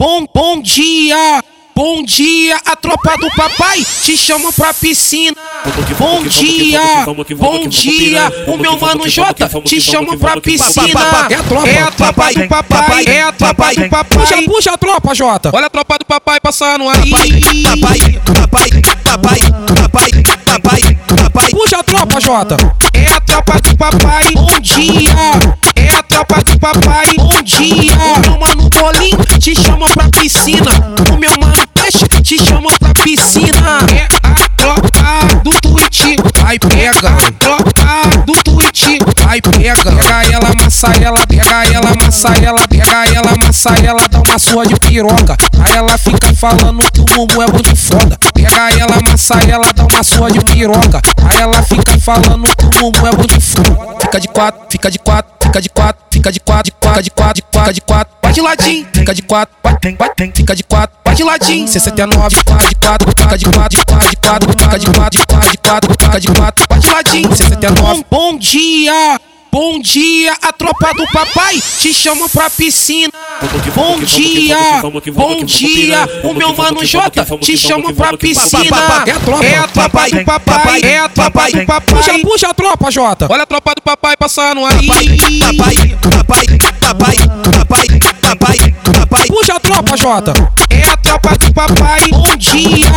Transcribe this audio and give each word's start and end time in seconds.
Bom, 0.00 0.24
bom 0.32 0.62
dia, 0.62 1.42
bom 1.74 2.04
dia, 2.04 2.56
a 2.64 2.76
tropa 2.76 3.16
do 3.18 3.28
papai 3.34 3.84
te 4.04 4.16
chama 4.16 4.52
pra 4.52 4.72
piscina. 4.72 5.36
Bom 5.98 6.22
dia, 6.22 6.80
bom 7.36 7.66
dia, 7.66 8.32
o 8.46 8.56
meu 8.56 8.78
mano 8.78 9.08
Jota 9.08 9.48
te 9.64 9.80
chama 9.80 10.16
pra 10.16 10.40
piscina. 10.40 11.00
É 11.28 11.34
a 11.34 11.42
tropa, 11.42 11.68
é 11.68 11.82
a 11.82 11.90
tropa 11.90 12.32
do 12.32 12.46
papai, 12.46 13.04
é 13.08 13.22
a 13.24 13.32
tropa 13.32 13.74
do 13.74 13.88
papai. 13.88 14.04
Puxa, 14.04 14.42
puxa 14.42 14.70
a 14.70 14.78
tropa, 14.78 15.14
Jota. 15.16 15.50
Olha 15.52 15.66
a 15.66 15.70
tropa 15.70 15.98
do 15.98 16.04
papai 16.04 16.38
passando 16.40 16.88
aí. 16.88 17.10
Papai, 17.10 18.20
papai, 18.22 18.70
papai, 19.02 19.40
papai, 19.74 20.10
papai, 20.44 20.98
papai. 21.24 21.50
Puxa 21.50 21.78
a 21.78 21.82
tropa, 21.82 22.20
Jota. 22.20 22.56
É 22.94 23.12
a 23.12 23.20
tropa 23.20 23.60
do 23.60 23.76
papai. 23.76 24.30
Bom 24.32 24.60
dia, 24.60 25.10
é 25.74 25.88
a 25.88 26.02
tropa 26.04 26.40
do 26.44 26.56
papai. 26.60 27.14
Bom 27.16 27.42
dia, 27.42 27.94
Bolinho 28.78 29.18
te 29.40 29.54
chama 29.54 29.86
pra 29.90 30.08
piscina. 30.08 30.70
O 31.12 31.18
meu 31.18 31.30
mano 31.40 31.66
Peixe 31.74 32.06
te 32.22 32.38
chama 32.38 32.70
pra 32.78 32.92
piscina. 33.02 33.78
É 33.92 34.06
a 34.22 34.48
tropa 34.56 35.42
do 35.42 35.50
Twitch, 35.60 36.16
vai 36.40 36.58
pega. 36.58 37.10
Tropa 37.38 38.24
do 38.24 38.34
Twitch, 38.44 38.98
vai 39.24 39.40
pega. 39.40 39.90
Pega 39.90 40.22
ela, 40.32 40.50
amassa 40.50 40.88
ela, 41.02 41.26
pega 41.26 41.64
ela, 41.72 41.90
amassa 41.90 42.28
ela, 42.42 42.68
pega 42.68 43.04
ela, 43.14 43.32
amassa 43.32 43.70
ela, 43.84 44.08
dá 44.08 44.20
uma 44.20 44.38
sua 44.38 44.64
de 44.66 44.76
piroca. 44.76 45.36
Aí 45.64 45.74
ela 45.74 45.98
fica 45.98 46.32
falando 46.34 46.80
que 46.92 47.00
o 47.00 47.16
mumu 47.16 47.42
é 47.42 47.46
muito 47.50 47.74
foda. 47.74 48.16
Pega 48.32 48.70
ela, 48.78 48.96
amassa 48.96 49.34
ela, 49.48 49.72
dá 49.74 49.86
uma 49.86 50.02
sua 50.04 50.30
de 50.30 50.40
piroca. 50.40 51.00
Aí 51.28 51.40
ela 51.40 51.62
fica 51.62 51.98
falando 51.98 52.44
que 52.56 52.64
o 52.64 52.80
mumu 52.80 53.06
é 53.06 53.16
muito 53.16 53.40
foda. 53.40 53.98
Fica 54.00 54.20
de 54.20 54.28
quatro, 54.28 54.60
fica 54.70 54.90
de 54.90 54.98
quatro, 54.98 55.32
fica 55.42 55.60
de 55.60 55.68
quatro, 55.68 56.02
fica 56.28 56.32
de 56.32 56.40
quatro, 56.40 56.64
de 56.64 56.72
quatro, 56.72 57.02
de 57.02 57.10
quatro, 57.10 57.34
de 57.34 57.42
quatro, 57.42 57.72
de 57.74 57.80
quatro, 57.80 58.14
vai 58.22 58.32
de 58.32 58.40
ladinho, 58.40 58.88
fica 58.92 59.14
de 59.14 59.22
quatro, 59.22 59.54
vai, 59.62 59.72
vai, 59.98 60.10
fica 60.34 60.54
de 60.54 60.62
quatro, 60.64 60.96
vai 61.04 61.14
de 61.14 61.24
ladinho, 61.24 61.68
69, 61.68 62.44
quatro 62.44 62.68
de 62.68 62.74
quatro, 62.74 63.08
fica 63.16 63.38
de 63.38 63.44
quatro, 63.44 63.68
de 63.68 63.84
quatro, 63.84 64.08
de 64.08 64.16
quatro, 64.16 64.50
fica 64.50 64.78
de 64.78 64.86
quatro, 64.86 65.10
de 65.10 65.26
quatro, 65.26 65.50
de 65.50 65.58
quatro, 65.58 65.90
fica 65.92 66.20
de 66.20 66.28
quatro, 66.28 66.66
vai 66.68 66.78
de 66.78 66.90
ladinho, 66.90 67.36
69. 67.36 68.04
Bom 68.10 68.38
dia, 68.38 69.20
bom 69.50 69.80
dia, 69.80 70.32
a 70.42 70.52
tropa 70.52 70.92
do 70.94 71.06
papai 71.08 71.60
te 71.78 71.92
chama 71.92 72.28
pra 72.28 72.48
piscina. 72.50 73.12
Bom 73.74 74.00
dia, 74.00 74.56
bom 75.12 75.44
dia, 75.44 76.08
o 76.24 76.34
meu 76.34 76.54
mano 76.54 76.84
Jota 76.84 77.24
te 77.40 77.56
chama 77.56 77.92
pra 77.92 78.16
piscina. 78.16 78.76
É 79.06 79.10
a 79.10 79.20
tropa, 79.20 79.44
é 79.44 79.56
a 79.56 79.68
tropa 79.68 80.10
do 80.10 80.24
papai, 80.24 80.80
é 80.82 80.98
a 80.98 81.08
tropa 81.08 81.50
do 81.50 81.66
papai. 81.66 81.96
Puxa, 81.96 82.18
puxa 82.20 82.48
a 82.48 82.54
tropa, 82.54 82.90
Jota. 82.90 83.28
Olha 83.30 83.42
a 83.42 83.46
tropa 83.46 83.74
do 83.74 83.82
papai 83.82 84.16
passando 84.16 84.64
aí. 84.64 84.86
Papai, 84.86 85.06
papai, 86.00 86.58
papai, 86.80 87.16
papai, 87.52 87.86
papai, 88.20 88.74
papai. 88.82 89.26
Puxa 89.28 89.54
a 89.54 89.60
tropa, 89.60 89.96
Jota. 89.96 90.32
É 90.70 90.82
a 90.82 90.96
tropa 90.96 91.36
do 91.38 91.52
papai. 91.52 92.08
Bom 92.10 92.36
dia, 92.36 92.88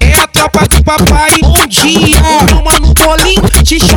é 0.00 0.12
a 0.14 0.26
tropa 0.26 0.66
do 0.68 0.82
papai. 0.84 1.38
Bom 1.40 1.66
dia, 1.66 2.20
o 2.20 2.44
meu 2.44 2.62
mano 2.62 2.94
Bolinho 2.94 3.42
te 3.62 3.78
chama 3.78 3.95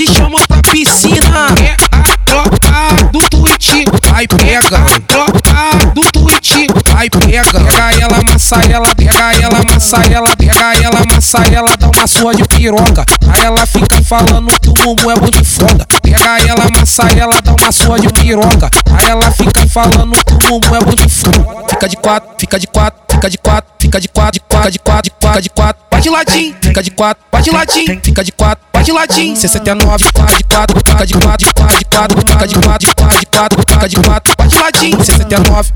te 0.00 0.14
chama 0.14 0.38
pra 0.48 0.62
piscina. 0.62 1.48
É 1.60 1.76
a 1.92 2.16
tropa 2.24 3.10
do 3.12 3.20
Twitch, 3.28 3.84
vai 4.08 4.26
pega. 4.26 4.78
Tropa 5.06 5.92
do 5.94 6.02
Twitch, 6.12 6.52
vai 6.90 7.10
pega. 7.10 7.60
Pega 7.60 8.00
ela, 8.00 8.16
amassa 8.16 8.56
ela, 8.64 8.94
pega 8.94 9.34
ela, 9.34 9.58
amassa 9.58 9.96
ela, 10.10 10.36
pega 10.36 10.74
ela, 10.82 11.00
amassa 11.00 11.38
ela, 11.52 11.76
dá 11.76 11.90
uma 11.90 12.06
sua 12.06 12.34
de 12.34 12.44
piroca. 12.44 13.04
Aí 13.28 13.44
ela 13.44 13.66
fica 13.66 14.02
falando 14.02 14.48
que 14.60 14.70
o 14.70 14.74
mumu 14.84 15.10
é 15.10 15.20
muito 15.20 15.44
foda. 15.44 15.86
Pega 16.00 16.48
ela, 16.48 16.64
amassa 16.64 17.02
ela, 17.18 17.34
dá 17.42 17.54
uma 17.60 17.70
sua 17.70 18.00
de 18.00 18.08
piroca. 18.08 18.70
Aí 18.96 19.10
ela 19.10 19.30
fica 19.32 19.66
falando 19.68 20.16
que 20.24 20.32
o 20.32 20.48
mumu 20.48 20.76
é 20.76 20.80
muito 20.82 21.06
foda. 21.10 21.68
Fica 21.68 21.86
de 21.86 21.96
quatro, 21.96 22.30
fica 22.38 22.58
de 22.58 22.66
quatro, 22.66 23.00
fica 23.10 23.28
de 23.28 23.36
quatro, 23.36 23.70
fica 23.78 24.00
de 24.00 24.08
quatro, 24.08 24.32
de 24.32 24.40
quatro, 24.40 24.70
de 24.70 24.78
quatro, 24.78 25.02
de 25.02 25.10
quatro, 25.10 25.42
de 25.42 25.50
quatro, 25.50 25.82
vai 25.90 26.00
de 26.00 26.08
ladinho, 26.08 26.56
fica 26.62 26.82
de 26.82 26.90
quatro, 26.90 27.22
vai 27.30 27.42
de 27.42 27.50
ladinho, 27.50 28.00
fica 28.02 28.24
de 28.24 28.32
quatro, 28.32 28.69
vai 28.80 28.84
de 28.84 28.92
ladinho, 28.92 29.36
69, 29.36 30.04
quatro 30.12 30.36
de 30.36 30.44
quatro, 30.44 30.78
fica 30.78 31.06
de 31.06 31.12
quatro, 31.12 31.46
de 31.46 31.52
quatro, 31.52 31.76
de 31.76 31.84
quatro, 31.84 32.18
fica 32.18 32.46
de 32.46 32.54
quatro, 32.54 32.86
de 32.86 32.94
quatro, 32.94 33.18
de 33.18 33.26
quatro, 33.26 33.60
fica 33.60 33.88
de 33.88 33.96
quatro, 33.96 34.34
vai 34.38 34.48
de 34.48 34.58
ladinho, 34.58 35.04
69. 35.04 35.72